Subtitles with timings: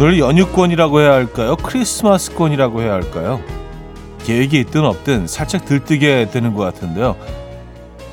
[0.00, 1.56] 오늘 연휴권이라고 해야 할까요?
[1.56, 3.40] 크리스마스권이라고 해야 할까요?
[4.24, 7.16] 계획이 있든 없든 살짝 들뜨게 되는 것 같은데요.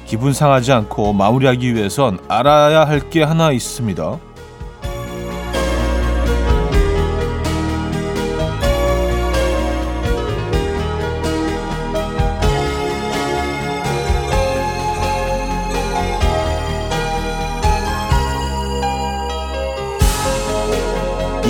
[0.07, 4.17] 기분 상하지 않고 마무리하기 위해선 알아야 할 게 하나 있습니다.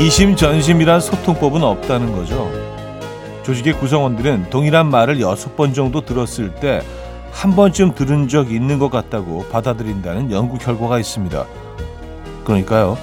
[0.06, 2.52] 2심전심이란 소통법은 없다는 거죠.
[3.44, 6.82] 조직의 구성원들은 동일한 말을 여섯 번 정도 들었을 때
[7.36, 11.46] 한 번쯤 들은 적 있는 것 같다고 받아들인다는 연구 결과가 있습니다.
[12.46, 12.98] 그러니까요.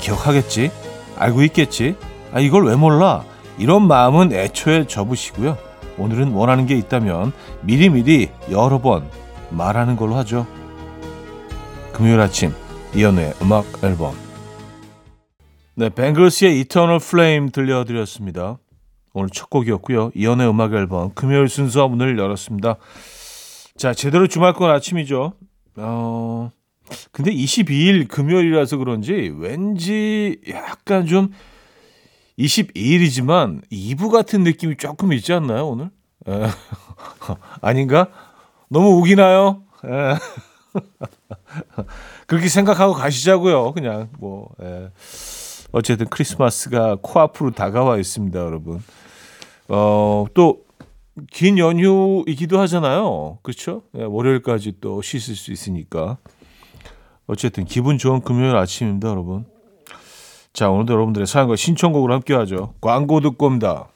[0.00, 0.70] 기억하겠지?
[1.16, 1.96] 알고 있겠지?
[2.30, 3.24] 아, 이걸 왜 몰라?
[3.58, 5.56] 이런 마음은 애초에 접으시고요.
[5.96, 7.32] 오늘은 원하는 게 있다면
[7.62, 9.08] 미리미리 여러 번
[9.48, 10.46] 말하는 걸로 하죠.
[11.92, 12.54] 금요일 아침
[12.94, 14.14] 이연우의 음악 앨범
[15.80, 18.58] 네, 뱅글스의 Eternal Flame 들려드렸습니다.
[19.14, 20.10] 오늘 첫 곡이었고요.
[20.14, 22.76] 이연의 음악 앨범 금요일 순서 문을 열었습니다.
[23.78, 25.32] 자, 제대로 주말권 아침이죠.
[25.76, 26.50] 어,
[27.12, 31.30] 근데 22일 금요일이라서 그런지 왠지 약간 좀
[32.38, 35.90] 22일이지만 2부 같은 느낌이 조금 있지 않나요, 오늘?
[36.28, 36.46] 에,
[37.62, 38.08] 아닌가?
[38.68, 39.62] 너무 우기나요?
[39.86, 40.14] 에.
[42.26, 43.72] 그렇게 생각하고 가시자고요.
[43.72, 44.90] 그냥 뭐 에.
[45.72, 48.82] 어쨌든 크리스마스가 코앞으로 다가와 있습니다, 여러분.
[49.68, 50.64] 어, 또,
[51.30, 53.38] 긴 연휴이기도 하잖아요.
[53.42, 53.82] 그렇죠?
[53.92, 56.18] 네, 월요일까지 또 쉬실 수 있으니까.
[57.26, 59.44] 어쨌든 기분 좋은 금요일 아침입니다, 여러분.
[60.52, 62.74] 자, 오늘도 여러분들의 사연과 신청곡을 함께 하죠.
[62.80, 63.89] 광고 듣고 옵니다.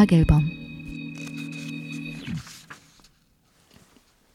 [0.00, 0.48] 음악 앨범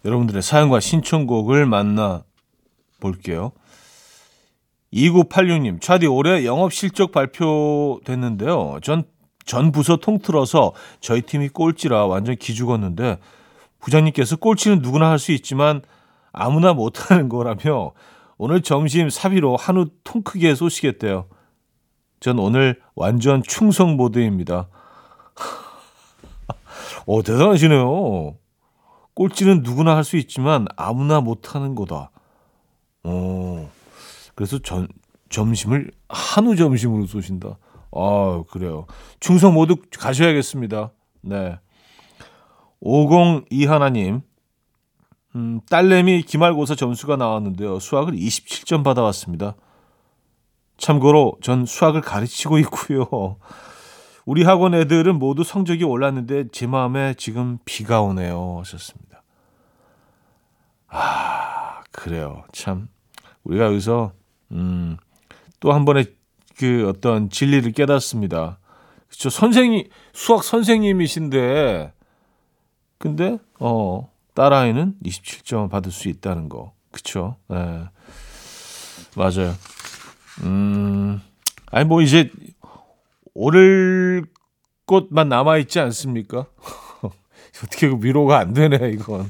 [0.06, 2.24] 여러분들의 사연과 신청곡을 만나
[3.00, 3.52] 볼게요.
[4.94, 8.78] 2986님, 차디 올해 영업 실적 발표됐는데요.
[8.84, 9.06] 전,
[9.44, 13.18] 전 부서 통틀어서 저희 팀이 꼴찌라 완전 기죽었는데,
[13.80, 15.82] 부장님께서 꼴찌는 누구나 할 수 있지만
[16.32, 17.94] 아무나 못하는 거라며
[18.38, 21.26] 오늘 점심 사비로 한우 통 크게 쏘시겠대요.
[22.20, 24.70] 전 오늘 완전 충성 모드입니다.
[27.06, 28.36] 어, 대단하시네요.
[29.14, 32.12] 꼴찌는 누구나 할 수 있지만 아무나 못하는 거다.
[33.04, 33.70] 어,
[34.36, 34.88] 그래서 전,
[35.30, 37.58] 점심을 한우 점심으로 쏘신다.
[37.92, 38.88] 아, 그래요.
[39.20, 40.92] 충성 모두 가셔야겠습니다.
[41.22, 41.58] 네.
[42.82, 44.22] 502 하나님.
[45.36, 47.80] 음, 딸내미 기말고사 점수가 나왔는데요.
[47.80, 49.56] 수학을 27점 받아왔습니다.
[50.78, 53.38] 참고로 전 수학을 가르치고 있고요.
[54.26, 58.58] 우리 학원 애들은 모두 성적이 올랐는데 제 마음에 지금 비가 오네요.
[58.60, 59.22] 하셨습니다.
[60.88, 62.44] 아, 그래요.
[62.52, 62.88] 참.
[63.44, 64.12] 우리가 여기서,
[64.52, 64.98] 음,
[65.60, 66.14] 또 한 번의
[66.58, 68.58] 그 어떤 진리를 깨닫습니다.
[69.10, 69.30] 그쵸.
[69.30, 71.94] 선생님, 수학 선생님이신데,
[72.98, 76.74] 근데, 어, 딸아이는 27점 받을 수 있다는 거.
[76.92, 77.36] 그쵸.
[77.52, 77.56] 예.
[77.56, 77.84] 네.
[79.16, 79.54] 맞아요.
[80.44, 81.22] 음,
[81.72, 82.32] 아니, 뭐, 이제,
[83.36, 84.26] 오를
[84.88, 86.48] 곳만 남아 있지 않습니까?
[87.64, 89.30] 어떻게 그 위로가 안 되네 이건.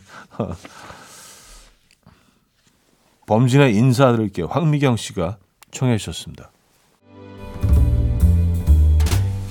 [3.27, 4.47] 범진의 인사드릴게요.
[4.47, 5.37] 황미경 씨가
[5.71, 6.51] 청해 주셨습니다.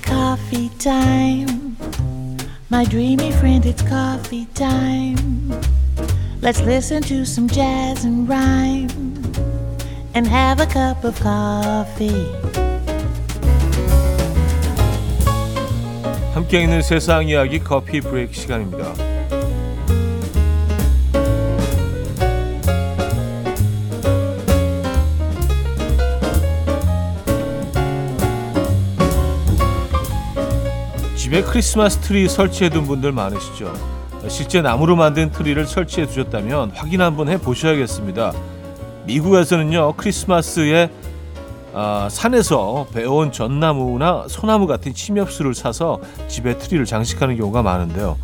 [0.05, 1.77] Coffee time.
[2.71, 5.53] My dreamy friend, it's coffee time.
[6.41, 8.91] Let's listen to some jazz and rhyme
[10.15, 12.44] and have a cup of coffee.
[16.35, 18.93] 함께 있는 세상 이야기 커피 브레이크 시간입니다.
[31.15, 33.73] 집에 크리스마스 트리 설치해둔 분들 많으시죠?
[34.27, 38.33] 실제 나무로 만든 트리를 설치해 두셨다면 확인 한번 해 보셔야겠습니다.
[39.07, 40.91] 미국에서는요 크리스마스에
[41.77, 48.17] 아, 산에서 베어온 전나무나 소나무 같은 침엽수를 사서 집에 트리를 장식하는 경우가 많은데요.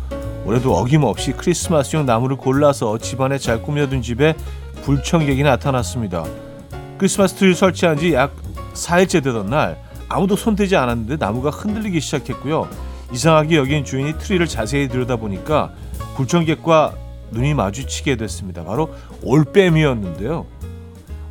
[0.45, 4.35] 올해도 어김없이 크리스마스용 나무를 골라서 집안에 잘 꾸며둔 집에
[4.83, 6.23] 불청객이 나타났습니다.
[6.97, 8.33] 크리스마스 트리를 설치한 지 약
[8.73, 9.77] 4일째 되던 날
[10.07, 12.67] 아무도 손대지 않았는데 나무가 흔들리기 시작했고요.
[13.11, 15.71] 이상하게 여긴 주인이 트리를 자세히 들여다보니까
[16.15, 16.93] 불청객과
[17.31, 18.63] 눈이 마주치게 됐습니다.
[18.63, 18.89] 바로
[19.23, 20.45] 올빼미였는데요.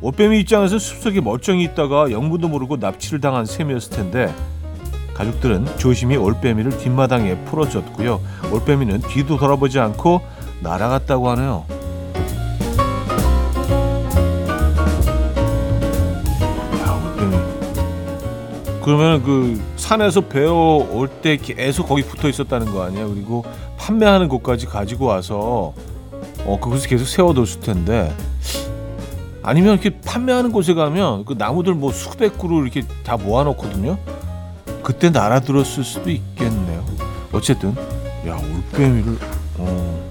[0.01, 4.33] 올빼미 입장에서 숲속에 멀쩡히 있다가 영문도 모르고 납치를 당한 셈이었을 텐데
[5.13, 8.19] 가족들은 조심히 올빼미를 뒷마당에 풀어줬고요.
[8.51, 10.21] 올빼미는 뒤도 돌아보지 않고
[10.61, 11.65] 날아갔다고 하네요.
[18.83, 23.05] 그러면 그 산에서 배워 올 때 계속 거기 붙어 있었다는 거 아니야?
[23.05, 23.45] 그리고
[23.77, 25.73] 판매하는 곳까지 가지고 와서
[26.45, 28.11] 어 그곳에 계속 세워뒀을 텐데
[29.43, 33.97] 아니면 이렇게 판매하는 곳에 가면 그 나무들 뭐 수백 그루 이렇게 다 모아놓거든요.
[34.83, 36.85] 그때 날아들었을 수도 있겠네요.
[37.31, 37.75] 어쨌든
[38.27, 39.17] 야 올빼미를
[39.57, 40.09] 어.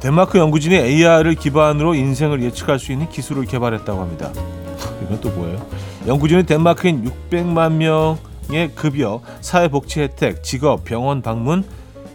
[0.00, 4.30] 덴마크 연구진이 AR을 기반으로 인생을 예측할 수 있는 기술을 개발했다고 합니다.
[5.02, 5.66] 이건 또 뭐예요?
[6.06, 11.64] 연구진은 덴마크인 600만 명의 급여, 사회복지 혜택, 직업, 병원 방문,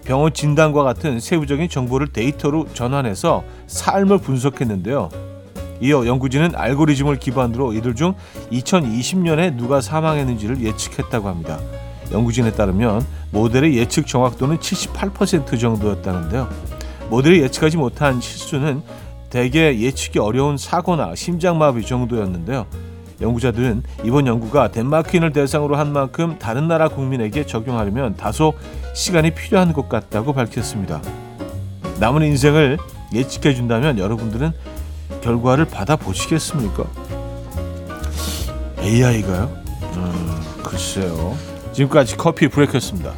[0.03, 5.28] 병원 진단과 같은 세부적인 정보를 데이터로 전환해서 삶을 분석했는데요.
[5.81, 8.13] 이어 연구진은 알고리즘을 기반으로 이들 중
[8.51, 11.59] 2020년에 누가 사망했는지를 예측했다고 합니다.
[12.11, 16.49] 연구진에 따르면 모델의 예측 정확도는 78% 정도였다는데요.
[17.09, 18.81] 모델이 예측하지 못한 실수는
[19.29, 22.65] 대개 예측이 어려운 사고나 심장마비 정도였는데요.
[23.21, 28.53] 연구자들은 이번 연구가 덴마크인을 대상으로 한 만큼 다른 나라 국민에게 적용하려면 다소
[28.95, 31.01] 시간이 필요한 것 같다고 밝혔습니다.
[31.99, 32.77] 남은 인생을
[33.13, 34.51] 예측해 준다면 여러분들은
[35.21, 36.85] 결과를 받아보시겠습니까?
[38.79, 39.43] AI가요?
[39.95, 41.35] 음, 글쎄요.
[41.73, 43.13] 지금까지 커피 브레이크였습니다.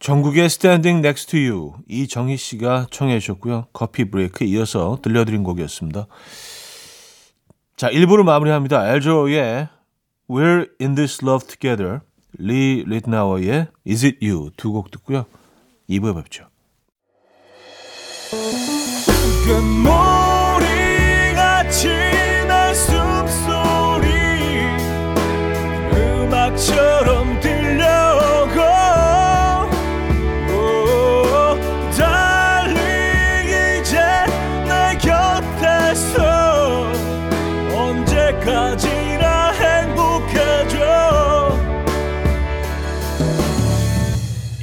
[0.00, 3.66] 정국의 Standing Next to You 이정희 씨가 청해 주셨고요.
[3.72, 6.06] Coffee Break 이어서 들려드린 곡이었습니다.
[7.76, 8.92] 자, 1부를 마무리합니다.
[8.94, 9.68] 알 자로의
[10.28, 12.00] We're in this love together,
[12.38, 15.24] 리 리트나워의 Is it you 두 곡 듣고요.
[15.88, 16.48] 2부에 뵙죠.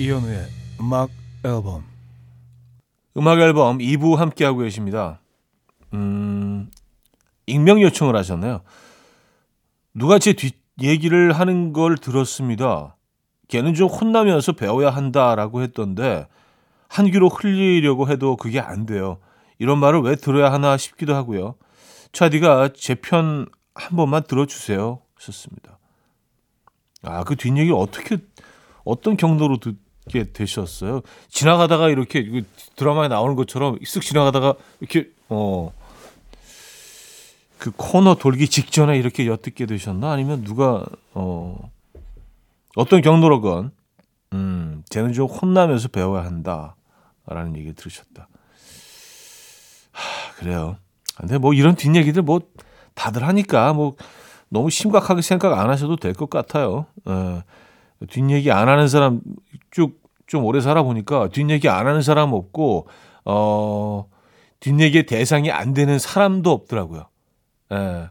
[0.10, 0.48] 이현우의
[0.82, 1.12] 음악
[1.46, 1.84] 앨범
[3.16, 5.20] 음악 앨범 2부 함께하고 계십니다.
[5.94, 6.72] 음,
[7.46, 8.62] 익명 요청을 하셨나요?
[9.94, 12.96] 누가 제 뒷 얘기를 하는 걸 들었습니다.
[13.50, 16.28] 걔는 좀 혼나면서 배워야 한다라고 했던데
[16.88, 19.20] 한 귀로 흘리려고 해도 그게 안 돼요.
[19.60, 21.54] 이런 말을 왜 들어야 하나 싶기도 하고요.
[22.14, 23.46] 차디가 제 편
[23.76, 25.02] 한 번만 들어주세요.
[25.20, 25.78] 썼습니다.
[27.04, 28.18] 아, 그 뒷얘기 어떻게
[28.84, 29.78] 어떤 경로로 듣
[30.10, 31.02] 게 되셨어요?
[31.30, 32.44] 지나가다가 이렇게
[32.76, 35.72] 드라마에 나오는 것처럼 쓱 지나가다가 이렇게 어.
[37.58, 40.12] 그 코너 돌기 직전에 이렇게 엿듣게 되셨나?
[40.12, 41.58] 아니면 누가 어
[42.76, 43.72] 어떤 경로로건
[44.34, 48.30] 음, 쟤는 좀 혼나면서 배워야 한다라는 얘기를 들으셨다.
[49.92, 50.78] 하, 그래요.
[51.18, 52.40] 근데 뭐 이런 뒷얘기들 뭐
[52.94, 53.96] 다들 하니까 뭐
[54.48, 56.86] 너무 심각하게 생각 안 하셔도 될 것 같아요.
[57.10, 57.44] 예.
[58.10, 59.20] 뒷얘기 안 하는 사람
[59.72, 59.99] 쭉
[60.30, 62.88] 좀 오래 살아보니까 뒷얘기 안 하는 사람 없고
[63.26, 64.06] 어
[64.60, 67.08] 뒷얘기의 대상이 안 되는 사람도 없더라고요.
[67.74, 68.10] 예.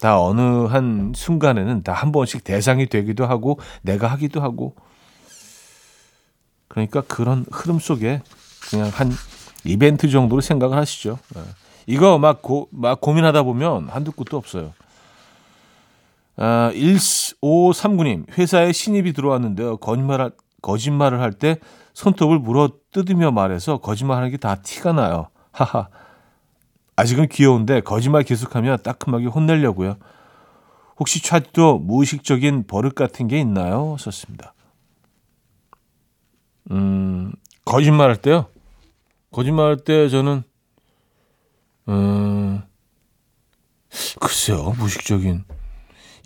[0.00, 4.74] 다 어느 한 순간에는 다 한 번씩 대상이 되기도 하고 내가 하기도 하고
[6.68, 8.22] 그러니까 그런 흐름 속에
[8.70, 9.12] 그냥 한
[9.64, 11.18] 이벤트 정도로 생각을 하시죠.
[11.36, 11.40] 예.
[11.86, 14.72] 이거 막, 고, 막 고민하다 보면 한두 끝도 없어요.
[16.36, 19.76] 아, 1539님, 회사에 신입이 들어왔는데요.
[19.76, 20.30] 거짓말,
[20.62, 21.56] 거짓말을 할 때
[21.94, 25.28] 손톱을 물어 뜯으며 말해서 거짓말 하는 게 다 티가 나요.
[25.52, 25.88] 하하.
[26.96, 29.96] 아직은 귀여운데 거짓말 계속하면 따끔하게 혼내려고요.
[30.98, 33.96] 혹시 차디도 무의식적인 버릇 같은 게 있나요?
[33.98, 34.54] 썼습니다.
[36.70, 37.32] 음,
[37.64, 38.46] 거짓말 할 때요?
[39.32, 40.42] 거짓말 할 때 저는,
[41.88, 42.62] 음,
[44.20, 45.44] 글쎄요, 무의식적인.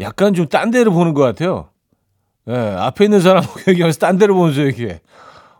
[0.01, 1.71] 약간 좀 딴 데를 보는 것 같아요.
[2.49, 5.01] 예, 앞에 있는 사람 얘기하면서 딴 데를 보면서 이렇게.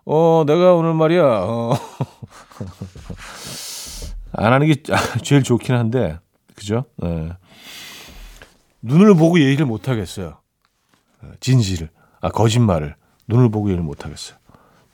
[0.05, 1.73] 어, 내가 오늘 말이야, 어.
[4.33, 4.77] 안 하는 게
[5.23, 6.19] 제일 좋긴 한데,
[6.55, 6.85] 그죠?
[7.05, 7.33] 예.
[8.83, 10.39] 눈을 보고 얘기를 못 하겠어요.
[11.41, 11.91] 진실을.
[12.21, 12.95] 아, 거짓말을.
[13.29, 14.39] 눈을 보고 얘기를 못 하겠어요.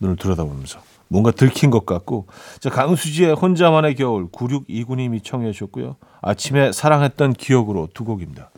[0.01, 0.81] 눈을 들여다보면서.
[1.09, 2.27] 뭔가 들킨 것 같고.
[2.61, 5.97] 자, 강수지의 혼자만의 겨울 9629님이 청해 주셨고요.
[6.23, 8.51] 아침에 사랑했던 기억으로 두 곡입니다.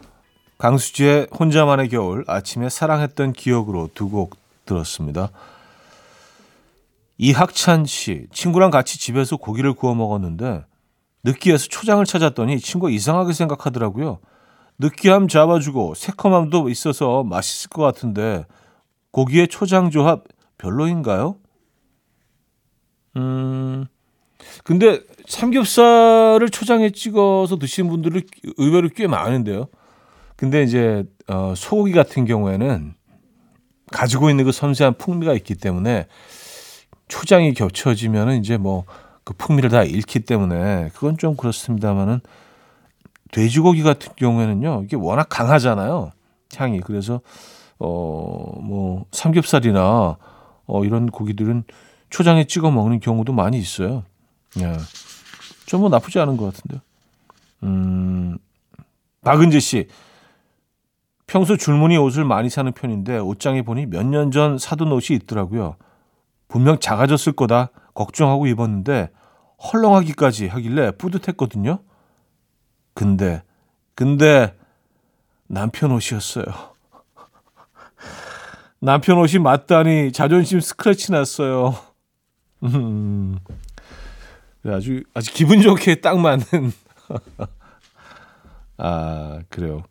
[0.65, 5.29] 강수지의 혼자만의 겨울, 아침에 사랑했던 기억으로 두 곡 들었습니다.
[7.19, 10.65] 이학찬 씨, 친구랑 같이 집에서 고기를 구워 먹었는데
[11.23, 14.21] 느끼해서 초장을 찾았더니 친구가 이상하게 생각하더라고요.
[14.79, 18.47] 느끼함 잡아주고 새콤함도 있어서 맛있을 것 같은데
[19.11, 20.25] 고기의 초장 조합
[20.57, 21.37] 별로인가요?
[23.17, 23.85] 음,
[24.65, 28.25] 근데 삼겹살을 초장에 찍어서 드시는 분들이
[28.57, 29.69] 의외로 꽤 많은데요.
[30.37, 32.95] 근데 이제 어, 소고기 같은 경우에는
[33.93, 36.07] 가지고 있는 그 섬세한 풍미가 있기 때문에
[37.09, 38.85] 초장이 겹쳐지면은 이제 뭐
[39.25, 42.21] 그 풍미를 다 잃기 때문에 그건 좀 그렇습니다만은
[43.33, 46.13] 돼지고기 같은 경우에는요 이게 워낙 강하잖아요
[46.57, 47.21] 향이 그래서
[47.79, 50.17] 어 뭐 삼겹살이나
[50.67, 51.65] 어 이런 고기들은
[52.09, 54.05] 초장에 찍어 먹는 경우도 많이 있어요.
[54.59, 54.77] 예.
[55.67, 56.81] 좀뭐 나쁘지 않은 것 같은데.
[57.65, 58.39] 음,
[59.23, 59.89] 박은재 씨.
[61.35, 65.75] 평소 줄무늬 옷을 많이 사는 편인데 옷장에 보니 몇 년 전 사둔 옷이 있더라고요.
[66.47, 69.11] 분명 작아졌을 거다 걱정하고 입었는데
[69.61, 71.81] 헐렁하기까지 하길래 뿌듯했거든요.
[72.95, 73.43] 근데
[73.97, 74.55] 근데
[75.49, 76.45] 남편 옷이었어요.
[78.79, 81.75] 남편 옷이 맞다니 자존심 스크래치 났어요.
[82.63, 83.41] 음,
[84.65, 86.45] 아주 아주 기분 좋게 딱 맞는
[88.79, 89.83] 아 그래요.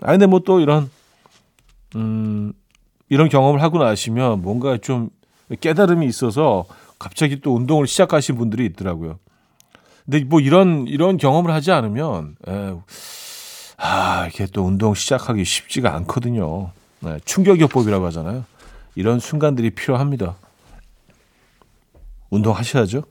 [0.00, 0.90] 아 근데 뭐 또 이런
[1.96, 2.52] 음
[3.08, 5.10] 이런 경험을 하고 나시면 뭔가 좀
[5.60, 6.64] 깨달음이 있어서
[6.98, 9.18] 갑자기 또 운동을 시작하신 분들이 있더라고요.
[10.04, 12.74] 근데 뭐 이런 이런 경험을 하지 않으면 에,
[13.76, 16.70] 아 이게 또 운동 시작하기 쉽지가 않거든요.
[17.00, 18.44] 네, 충격요법이라고 하잖아요.
[18.94, 20.36] 이런 순간들이 필요합니다.
[22.30, 23.02] 운동하셔야죠.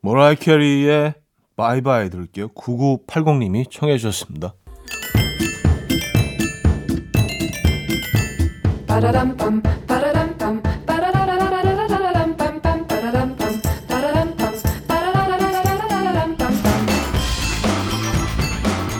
[0.00, 1.14] 모라이 캐리의
[1.56, 2.48] 바이바이 들을게요.
[2.48, 4.54] 9980님이 청해 주셨습니다.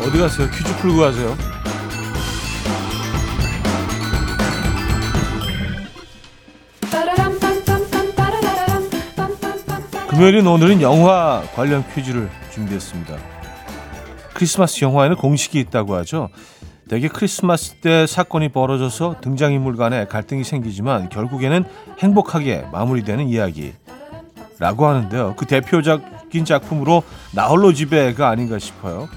[0.01, 0.49] 어디 가세요?
[0.51, 1.37] 퀴즈 풀고 가세요.
[10.09, 13.19] 금요일인 오늘은 영화 관련 퀴즈를 준비했습니다.
[14.33, 16.31] 크리스마스 영화에는 공식이 있다고 하죠.
[16.89, 21.65] 대개 크리스마스 때 사건이 벌어져서 등장인물 간에 갈등이 생기지만 결국에는
[21.99, 25.35] 행복하게 마무리되는 이야기라고 하는데요.
[25.37, 29.09] 그 대표적인 작품으로 나홀로 집에가 아닌가 싶어요.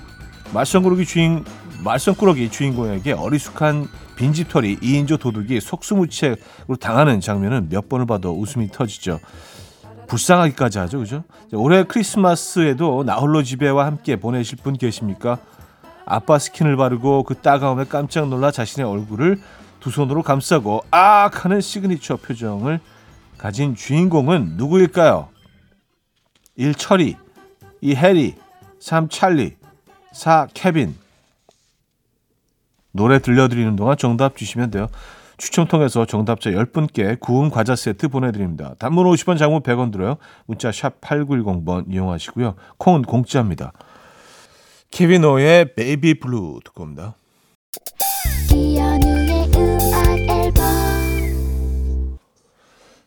[0.54, 1.44] 말썽꾸러기 주인
[1.84, 9.20] 말썽꾸러기 주인공에게 어리숙한 빈집털이 2인조 도둑이 속수무책으로 당하는 장면은 몇 번을 봐도 웃음이 터지죠.
[10.08, 11.24] 불쌍하기까지 하죠, 그죠?
[11.52, 15.40] 자, 올해 크리스마스에도 나홀로 집에와 함께 보내실 분 계십니까?
[16.06, 19.40] 아빠 스킨을 바르고 그 따가움에 깜짝 놀라 자신의 얼굴을
[19.80, 22.80] 두 손으로 감싸고 악 하는 시그니처 표정을
[23.38, 25.30] 가진 주인공은 누구일까요?
[26.56, 26.76] 1.
[26.76, 27.18] 철이
[27.82, 27.96] 2.
[27.96, 28.36] 해리
[28.80, 29.10] 3.
[29.10, 29.56] 찰리
[30.14, 30.48] 4.
[30.54, 30.96] 케빈
[32.92, 34.88] 노래 들려드리는 동안 정답 주시면 돼요.
[35.38, 38.74] 추첨 통해서 정답자 10분께 구운 과자 세트 보내드립니다.
[38.80, 40.16] 단문 50원, 장문 100원 들어요.
[40.46, 42.56] 문자 샵 8910번 이용하시고요.
[42.78, 43.74] 콩은 공짜입니다.
[44.96, 47.16] 케빈 오의 Baby Blue 듣고 옵니다.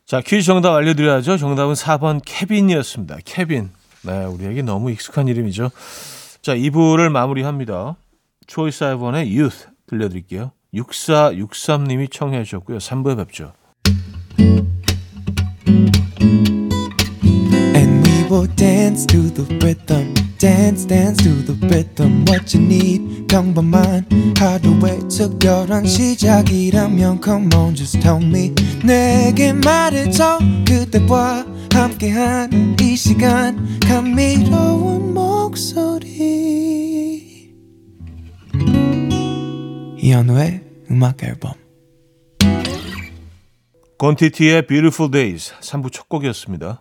[0.05, 1.39] 자, 퀴즈 정답 알려드려야죠.
[1.39, 3.17] 정답은 4번 케빈이었습니다.
[3.25, 3.71] 케빈.
[4.03, 5.71] 네, 우리에게 너무 익숙한 이름이죠.
[6.43, 7.97] 자, 2부를 마무리합니다.
[8.47, 10.53] 초이스 사이번의 Youth 들려드릴게요.
[10.75, 12.77] 6463님이 청해 주셨고요.
[12.79, 13.55] 3부에 뵙죠.
[17.75, 20.28] And we will dance to the rhythm.
[20.39, 22.25] Dance, dance to the rhythm.
[22.29, 24.07] What you need, 평범한
[24.39, 28.55] 하루의 특별한 시작이라면 Come on, just tell me.
[28.85, 30.39] 내게 말해줘.
[30.65, 33.81] 그대와 함께한 이 시간.
[33.81, 36.09] 감미로운 목소리.
[39.99, 40.61] 이현우의
[40.93, 41.55] 음악 앨범.
[43.99, 46.81] 건티티의 Beautiful Days 3부 첫 곡이었습니다.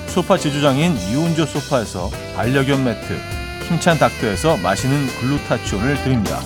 [0.11, 3.17] 소파 제조장인 이운조 소파에서 반려견 매트
[3.63, 6.41] 힘찬 닥터에서 마시는 글루타치온을 드립니다.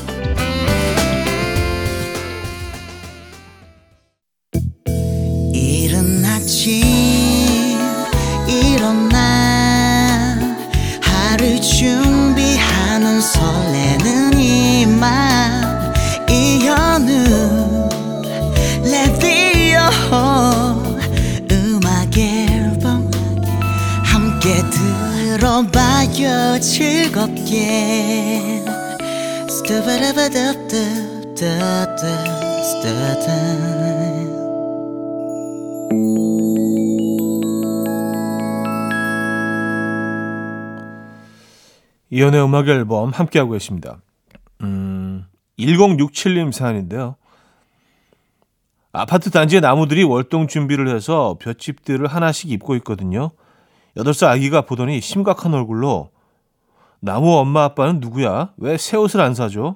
[26.56, 28.64] 들어봐요 즐겁게
[29.50, 31.96] 스타바라바답답답답
[42.10, 43.98] 이연의 음악 앨범 함께하고 계십니다.
[44.62, 45.26] 음,
[45.60, 47.18] 1067님 사연인데요.
[48.94, 53.32] 아파트 단지의 나무들이 월동 준비를 해서 볏짚들을 하나씩 입고 있거든요.
[53.98, 56.15] 8살 아기가 보더니 심각한 얼굴로
[57.00, 58.54] 나무 엄마 아빠는 누구야?
[58.58, 59.76] 왜 새 옷을 안 사줘?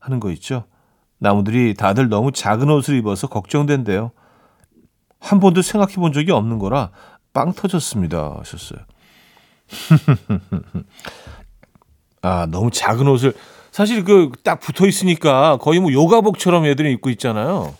[0.00, 0.64] 하는 거 있죠.
[1.18, 4.10] 나무들이 다들 너무 작은 옷을 입어서 걱정된대요.
[5.20, 6.90] 한 번도 생각해 본 적이 없는 거라
[7.32, 8.36] 빵 터졌습니다.
[8.40, 8.80] 하셨어요.
[12.22, 13.32] 아, 너무 작은 옷을
[13.70, 17.74] 사실 그 딱 붙어 있으니까 거의 뭐 요가복처럼 애들이 입고 있잖아요.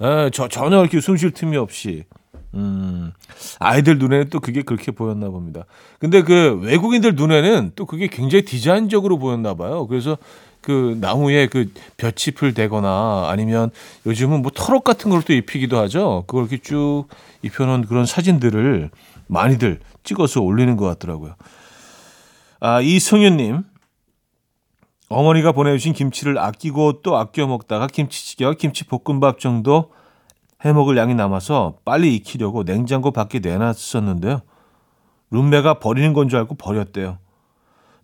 [0.00, 2.04] 에, 저 전혀 이렇게 숨 쉴 틈이 없이.
[2.54, 3.12] 음.
[3.58, 5.64] 아이들 눈에는 또 그게 그렇게 보였나 봅니다.
[5.98, 9.86] 근데 그 외국인들 눈에는 또 그게 굉장히 디자인적으로 보였나 봐요.
[9.86, 10.18] 그래서
[10.60, 13.70] 그 나무에 그 볏짚을 대거나 아니면
[14.06, 16.24] 요즘은 뭐 털옷 같은 걸 또 입히기도 하죠.
[16.26, 17.06] 그걸 이렇게 쭉
[17.42, 18.90] 입혀놓은 그런 사진들을
[19.26, 21.34] 많이들 찍어서 올리는 것 같더라고요.
[22.60, 23.64] 아, 이성윤님.
[25.08, 29.90] 어머니가 보내주신 김치를 아끼고 또 아껴 먹다가 김치찌개와 김치볶음밥 정도
[30.64, 34.42] 해 먹을 양이 남아서 빨리 익히려고 냉장고 밖에 내놨었는데요.
[35.30, 37.18] 룸메가 버리는 건 줄 알고 버렸대요.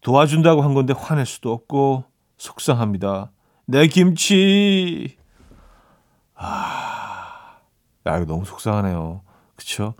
[0.00, 2.04] 도와준다고 한 건데 화낼 수도 없고
[2.38, 3.30] 속상합니다.
[3.66, 5.16] 내 김치.
[6.34, 7.56] 아,
[8.06, 9.22] 야, 이거 너무 속상하네요.
[9.56, 9.94] 그쵸?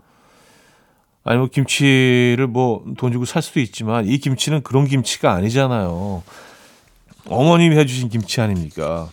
[1.23, 6.23] 아니, 뭐, 김치를 뭐, 돈 주고 살 수도 있지만, 이 김치는 그런 김치가 아니잖아요.
[7.27, 9.09] 어머님이 해주신 김치 아닙니까?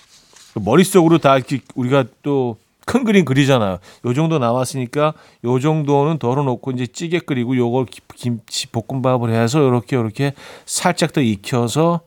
[0.52, 3.78] 그 머릿속으로 다 이렇게 우리가 또 큰 그림 그리잖아요.
[4.04, 9.96] 요 정도 남았으니까 요 정도는 덜어놓고 이제 찌개 끓이고 요걸 기- 김치 볶음밥을 해서 요렇게
[9.96, 10.34] 요렇게
[10.66, 12.00] 살짝 더 익혀서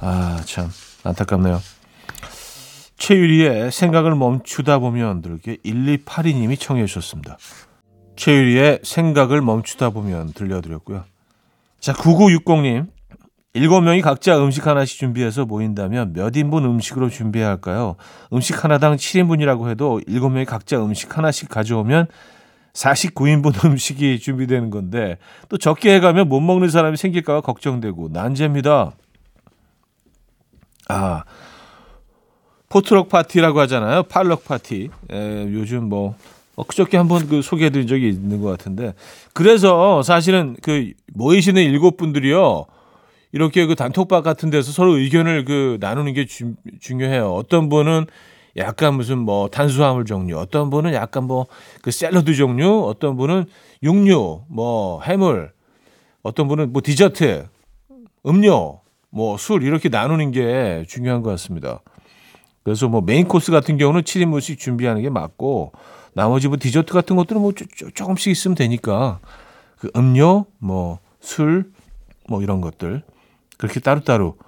[0.00, 0.68] 아 참
[1.04, 1.60] 안타깝네요.
[2.98, 7.38] 최유리의 생각을 멈추다 보면 들게 1282님이 청해 주셨습니다.
[8.16, 11.04] 최유리의 생각을 멈추다 보면 들려드렸고요.
[11.80, 12.88] 자 9960님
[13.52, 17.96] 일곱 명이 각자 음식 하나씩 준비해서 모인다면 몇 인분 음식으로 준비해야 할까요?
[18.32, 22.06] 음식 하나당 7인분이라고 해도 일곱 명이 각자 음식 하나씩 가져오면
[22.72, 28.92] 49인분 음식이 준비되는 건데 또 적게 해가면 못 먹는 사람이 생길까 봐 걱정되고 난제입니다.
[30.88, 31.24] 아
[32.68, 34.04] 포트럭 파티라고 하잖아요.
[34.04, 34.90] 팔럭 파티.
[35.10, 36.14] 에, 요즘 뭐
[36.54, 38.94] 어, 그저께 한번 그 소개해드린 적이 있는 것 같은데
[39.32, 42.66] 그래서 사실은 그 모이시는 일곱 분들이요.
[43.32, 47.32] 이렇게 그 단톡방 같은 데서 서로 의견을 그 나누는 게 주- 중요해요.
[47.32, 48.06] 어떤 분은
[48.56, 51.46] 약간 무슨 뭐 탄수화물 종류, 어떤 분은 약간 뭐
[51.82, 53.44] 그 샐러드 종류, 어떤 분은
[53.82, 55.52] 육류, 뭐 해물,
[56.22, 57.46] 어떤 분은 뭐 디저트,
[58.26, 61.80] 음료, 뭐 술 이렇게 나누는 게 중요한 것 같습니다.
[62.64, 65.72] 그래서 뭐 메인 코스 같은 경우는 7인분씩 준비하는 게 맞고
[66.14, 69.20] 나머지 뭐 디저트 같은 것들은 뭐 쪼- 쪼- 조금씩 있으면 되니까
[69.78, 71.70] 그 음료, 뭐 술,
[72.28, 73.02] 뭐 이런 것들
[73.60, 74.38] 그렇게 따로따로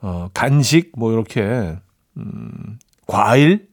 [0.00, 1.78] 어 간식 뭐 이렇게
[2.16, 3.68] 음 과일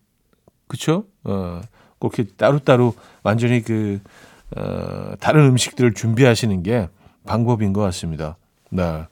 [0.68, 1.06] 그쵸?
[1.24, 1.60] 어
[1.98, 4.00] 그렇게 따로따로 완전히 그
[4.56, 6.88] 어, 다른 음식들을 준비하시는 게
[7.26, 8.38] 방법인 것 같습니다.
[8.70, 9.06] 네.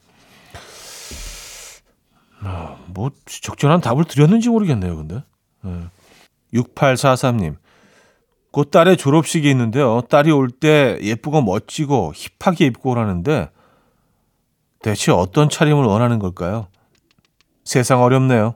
[2.40, 5.22] 아, 뭐 적절한 답을 드렸는지 모르겠네요, 근데.
[5.62, 5.84] 네.
[6.54, 7.56] 6843님.
[8.50, 10.00] 곧 딸의 졸업식이 있는데요.
[10.08, 13.50] 딸이 올 때 예쁘고 멋지고 힙하게 입고 오라는데
[14.82, 16.68] 대체 어떤 차림을 원하는 걸까요?
[17.64, 18.54] 세상 어렵네요.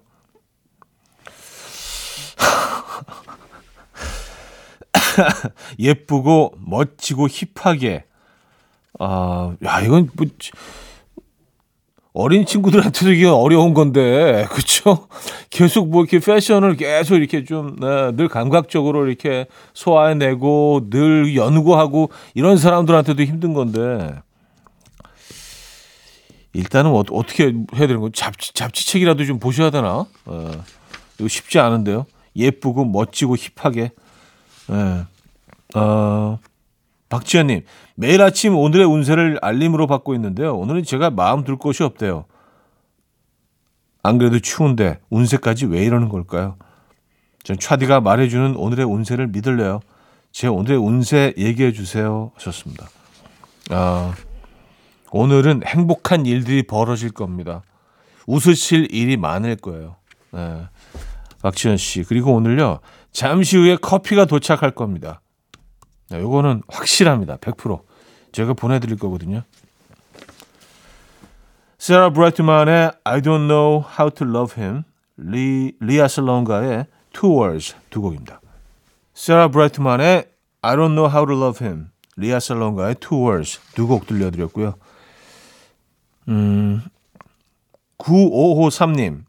[5.78, 8.04] 예쁘고 멋지고 힙하게.
[8.98, 10.26] 아, 야, 이건 뭐
[12.14, 15.08] 어린 친구들한테도 이게 어려운 건데, 그쵸?
[15.50, 22.58] 계속 뭐 이렇게 패션을 계속 이렇게 좀, 네, 늘 감각적으로 이렇게 소화해내고, 늘 연구하고, 이런
[22.58, 24.20] 사람들한테도 힘든 건데,
[26.54, 28.12] 일단은 어, 어떻게 해야 되는 거죠?
[28.12, 30.06] 잡지, 잡지책이라도 좀 보셔야 되나?
[30.26, 30.64] 어,
[31.18, 32.06] 이거 쉽지 않은데요.
[32.36, 33.90] 예쁘고 멋지고 힙하게.
[34.70, 35.78] 예.
[35.78, 36.38] 어,
[37.08, 40.56] 박지현님, 매일 아침 오늘의 운세를 알림으로 받고 있는데요.
[40.56, 42.24] 오늘은 제가 마음 둘 곳이 없대요.
[44.02, 46.56] 안 그래도 추운데 운세까지 왜 이러는 걸까요?
[47.44, 49.80] 전 차디가 말해주는 오늘의 운세를 믿을래요.
[50.32, 52.32] 제 오늘의 운세 얘기해 주세요.
[52.34, 52.88] 하셨습니다.
[53.70, 54.14] 아,
[55.12, 57.62] 오늘은 행복한 일들이 벌어질 겁니다.
[58.26, 59.96] 웃으실 일이 많을 거예요.
[60.32, 60.66] 네.
[61.42, 62.02] 박지현 씨.
[62.04, 62.80] 그리고 오늘요.
[63.10, 65.20] 잠시 후에 커피가 도착할 겁니다.
[66.10, 67.36] 네, 요거는 확실합니다.
[67.36, 67.82] 100%.
[68.32, 69.42] 제가 보내드릴 거거든요.
[71.78, 74.84] 세라 브라이트만의 I don't know how to love him,
[75.16, 78.40] 리, 리아 슬론가의 Two Words 두 곡입니다.
[79.14, 80.26] 세라 브라이트만의
[80.62, 84.74] I don't know how to love him, 리아 슬론가의 Two Words 두 곡 들려드렸고요.
[86.28, 86.82] 음,
[87.98, 89.24] 9553님.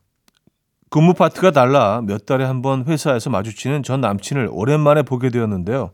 [0.89, 5.91] 근무 파트가 달라 몇 달에 한 번 회사에서 마주치는 전 남친을 오랜만에 보게 되었는데요.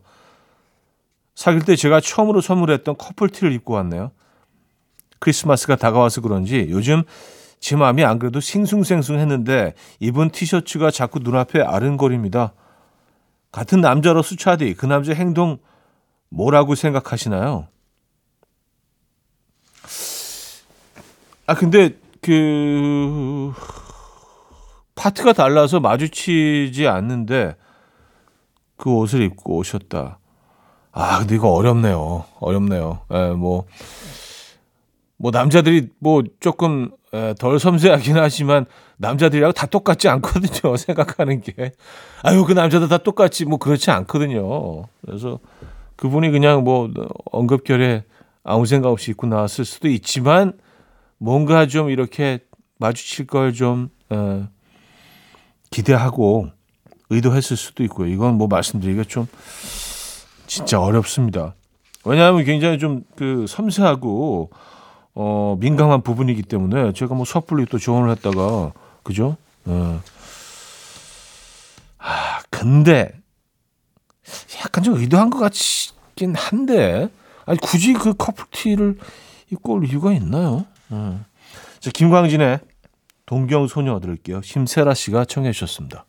[1.34, 4.10] 사귈 때 제가 처음으로 선물했던 커플티를 입고 왔네요.
[5.20, 7.02] 크리스마스가 다가와서 그런지 요즘
[7.60, 12.52] 제 마음이 안 그래도 싱숭생숭했는데 입은 티셔츠가 자꾸 눈앞에 아른거립니다.
[13.52, 15.58] 같은 남자로서 차디 그 남자 행동
[16.28, 17.68] 뭐라고 생각하시나요?
[21.50, 23.52] 아 근데 그
[24.94, 27.56] 파트가 달라서 마주치지 않는데
[28.76, 30.20] 그 옷을 입고 오셨다.
[30.92, 32.24] 아, 근데 이거 어렵네요.
[32.38, 33.00] 어렵네요.
[33.12, 33.64] 예, 뭐,
[35.16, 38.66] 뭐, 남자들이 뭐 조금 에, 덜 섬세하긴 하지만
[38.98, 40.76] 남자들이랑 다 똑같지 않거든요.
[40.78, 41.72] 생각하는 게.
[42.22, 43.44] 아유, 그 남자들 다 똑같지.
[43.44, 44.84] 뭐 그렇지 않거든요.
[45.04, 45.40] 그래서
[45.96, 46.88] 그분이 그냥 뭐
[47.32, 48.04] 언급결에
[48.44, 50.52] 아무 생각 없이 입고 나왔을 수도 있지만
[51.20, 52.40] 뭔가 좀 이렇게
[52.78, 54.42] 마주칠 걸좀 에,
[55.70, 56.48] 기대하고
[57.10, 58.08] 의도했을 수도 있고요.
[58.08, 59.26] 이건 뭐 말씀드리기가 좀
[60.46, 61.54] 진짜 어렵습니다.
[62.04, 64.50] 왜냐하면 굉장히 좀 그 섬세하고
[65.14, 69.36] 어 민감한 부분이기 때문에 제가 뭐 섣불리 또 조언을 했다가 그죠?
[69.66, 70.00] 어.
[71.98, 73.12] 아 근데
[74.64, 77.10] 약간 좀 의도한 것 같긴 한데
[77.44, 78.96] 아니 굳이 그 커플티를
[79.52, 80.64] 입고 올 이유가 있나요?
[80.90, 81.20] 어.
[81.78, 82.60] 자 김광진의
[83.26, 84.42] 동경소녀 들을게요.
[84.42, 86.04] 심세라 씨가 청해 주셨습니다.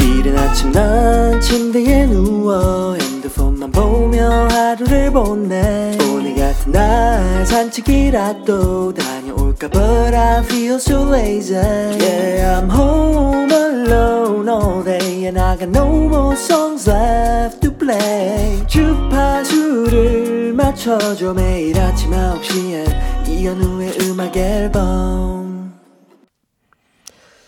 [0.00, 10.14] 이른 아침 난 침대에 누워 핸드폰만 보며 하루를 보내 오늘 같은 날 산책이라도 다녀올까 But
[10.14, 16.36] I feel so lazy Yeah I'm home alone all day And I got no more
[16.36, 25.72] songs left play 주파수를 맞춰줘 매일 아침 9시에 이현우의 음악 앨범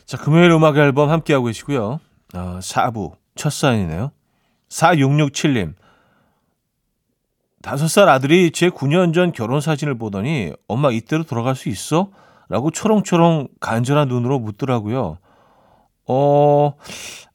[0.06, 2.00] 자, 금요일 음악 앨범 함께하고 계시고요.
[2.34, 4.10] 어, 4부 첫 사연이네요.
[4.70, 5.74] 4667님.
[7.62, 12.10] 다섯 살 아들이 제 9년 전 결혼 사진을 보더니 엄마 이때로 돌아갈 수 있어?
[12.48, 15.18] 라고 초롱초롱 간절한 눈으로 묻더라고요.
[16.08, 16.72] 어,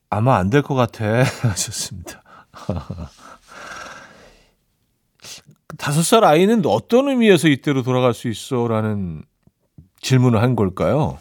[0.10, 1.06] 아마 안 될 것 같아.
[1.48, 2.24] 하셨습니다.
[5.78, 8.68] 다섯 살 아이는 어떤 의미에서 이때로 돌아갈 수 있어?
[8.68, 9.24] 라는
[10.02, 11.18] 질문을 한 걸까요?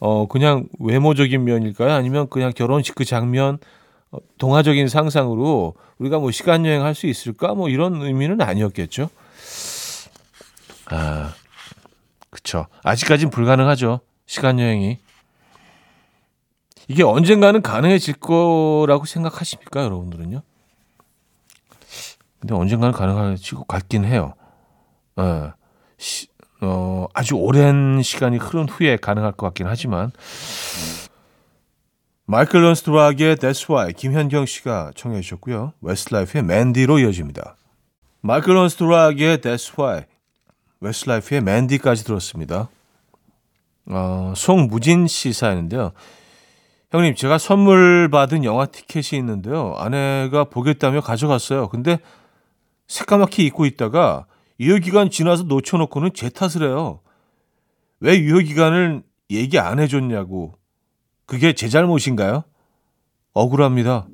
[0.00, 1.92] 어, 그냥 외모적인 면일까요?
[1.92, 3.58] 아니면 그냥 결혼식 그 장면,
[4.10, 7.54] 어, 동화적인 상상으로 우리가 뭐 시간 여행 할 수 있을까?
[7.54, 9.10] 뭐 이런 의미는 아니었겠죠.
[10.86, 11.34] 아,
[12.30, 12.66] 그쵸.
[12.84, 14.00] 아직까진 불가능하죠.
[14.26, 14.98] 시간 여행이.
[16.88, 20.42] 이게 언젠가는 가능해질 거라고 생각하십니까, 여러분들은요?
[22.40, 24.34] 근데 언젠가는 가능해질 것 같긴 해요.
[25.20, 25.52] 예.
[25.98, 26.28] 시,
[26.60, 30.10] 어, 아주 오랜 시간이 흐른 후에 가능할 것 같긴 하지만
[32.24, 35.72] 마이클 런스 투 락의 That's Why 김현경 씨가 청해 주셨고요.
[35.80, 37.56] 웨스트라이프의 Mandy로 이어집니다.
[38.20, 40.04] 마이클 런스 투 락의 That's Why
[40.80, 42.68] 웨스트라이프의 Mandy까지 들었습니다.
[43.86, 45.92] 어, 송무진 씨 사연인데요.
[46.90, 49.74] 형님, 제가 선물 받은 영화 티켓이 있는데요.
[49.76, 51.68] 아내가 보겠다며 가져갔어요.
[51.68, 51.98] 근데
[52.86, 54.24] 새까맣게 잊고 있다가
[54.58, 57.00] 유효기간 지나서 놓쳐놓고는 제 탓을 해요.
[58.00, 60.54] 왜 유효기간을 얘기 안 해줬냐고.
[61.26, 62.44] 그게 제 잘못인가요?
[63.34, 64.06] 억울합니다.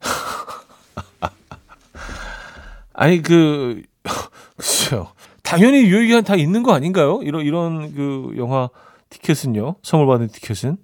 [2.94, 3.82] 아니, 그,
[4.56, 5.12] 그렇죠.
[5.42, 7.20] 당연히 유효기간 다 있는 거 아닌가요?
[7.22, 8.70] 이런 이런 그 영화
[9.16, 9.76] 티켓은요.
[9.82, 10.76] 선물 받은 티켓은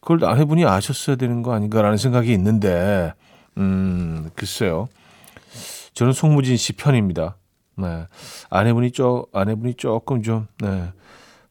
[0.00, 3.12] 그걸 아내분이 아셨어야 되는 거 아닌가라는 생각이 있는데
[3.58, 4.88] 음 글쎄요.
[5.94, 7.36] 저는 송무진 씨 편입니다.
[7.76, 8.06] 네.
[8.50, 10.92] 아내분이 쪼 아내분이 조금 좀 네.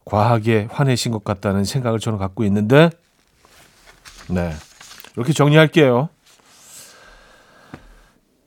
[0.04, 2.90] 과하게 화내신 것 같다는 생각을 저는 갖고 있는데
[4.28, 4.52] 네.
[5.16, 6.08] 이렇게 정리할게요.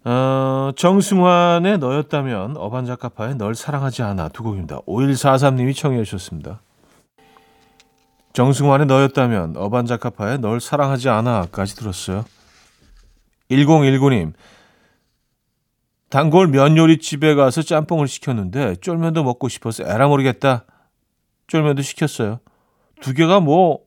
[0.06, 4.80] 어, 정승환의 너였다면 어반자카파의 널 사랑하지 않아 두 곡입니다.
[4.88, 6.62] 5143님이 청해 주셨습니다.
[8.40, 12.24] 정승환의 너였다면 어반자카파의 널 사랑하지 않아까지 들었어요.
[13.52, 14.32] 1019님
[16.10, 20.64] 단골 면 요리집에 가서 짬뽕을 시켰는데 쫄면도 먹고 싶어서 에라 모르겠다.
[21.48, 22.40] 쫄면도 시켰어요.
[23.02, 23.80] 두 개가 뭐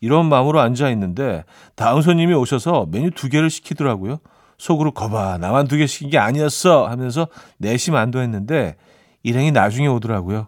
[0.00, 4.20] 이런 마음으로 앉아 있는데 다음 손님이 오셔서 메뉴 두 개를 시키더라고요.
[4.56, 7.28] 속으로 거봐 나만 두 개 시킨 게 아니었어 하면서
[7.58, 8.76] 내심 안도했는데
[9.22, 10.46] 일행이 나중에 오더라고요.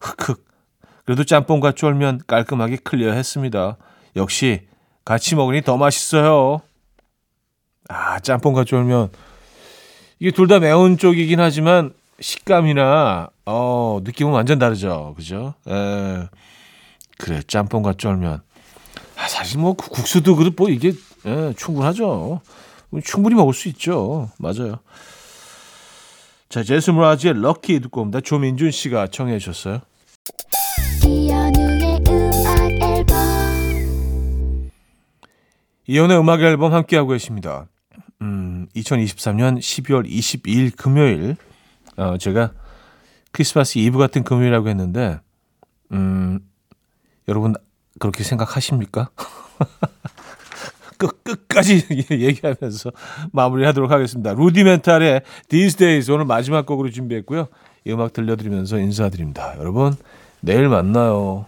[0.00, 0.46] 흑흑
[1.06, 3.76] 그래도 짬뽕과 쫄면 깔끔하게 클리어했습니다.
[4.16, 4.62] 역시
[5.04, 6.60] 같이 먹으니 더 맛있어요.
[7.88, 9.10] 아 짬뽕과 쫄면
[10.18, 15.54] 이게 둘 다 매운 쪽이긴 하지만 식감이나 어 느낌은 완전 다르죠, 그죠?
[15.68, 16.26] 에,
[17.18, 18.42] 그래 짬뽕과 쫄면.
[19.16, 20.92] 아, 사실 뭐 국- 국수도 그렇뭐 이게
[21.26, 22.40] 예, 충분하죠.
[23.04, 24.30] 충분히 먹을 수 있죠.
[24.38, 24.78] 맞아요.
[26.48, 28.20] 자, 제스 무라지의 럭키 듣고 옵니다.
[28.20, 29.80] 조민준 씨가 청해 주셨어요.
[35.86, 37.66] 이연의 음악 앨범 함께하고 계십니다.
[38.22, 41.36] 음, 2023년 12월 22일 금요일,
[41.96, 42.52] 어, 제가
[43.30, 45.20] 크리스마스 이브 같은 금요일이라고 했는데,
[45.92, 46.40] 음,
[47.28, 47.54] 여러분
[47.98, 49.10] 그렇게 생각하십니까?
[50.98, 52.90] 끝, 끝까지 얘기하면서
[53.32, 54.32] 마무리하도록 하겠습니다.
[54.32, 57.48] 루디멘탈의 These Days 오늘 마지막 곡으로 준비했고요.
[57.84, 59.54] 이 음악 들려드리면서 인사드립니다.
[59.58, 59.94] 여러분,
[60.40, 61.46] 내일 만나요.